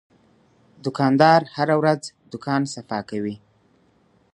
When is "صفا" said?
2.73-2.99